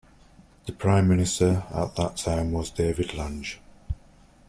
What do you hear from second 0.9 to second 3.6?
Minister at that time was David Lange.